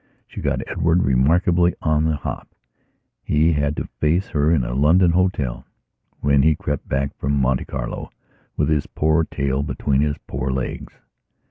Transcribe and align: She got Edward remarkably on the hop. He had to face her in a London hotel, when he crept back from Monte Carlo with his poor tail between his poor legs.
She 0.25 0.41
got 0.41 0.67
Edward 0.67 1.03
remarkably 1.03 1.75
on 1.83 2.05
the 2.05 2.15
hop. 2.15 2.47
He 3.23 3.53
had 3.53 3.75
to 3.75 3.87
face 3.99 4.29
her 4.29 4.49
in 4.51 4.63
a 4.63 4.73
London 4.73 5.11
hotel, 5.11 5.63
when 6.21 6.41
he 6.41 6.55
crept 6.55 6.89
back 6.89 7.15
from 7.19 7.33
Monte 7.33 7.65
Carlo 7.65 8.09
with 8.57 8.67
his 8.69 8.87
poor 8.87 9.25
tail 9.25 9.61
between 9.61 10.01
his 10.01 10.15
poor 10.25 10.49
legs. 10.51 10.93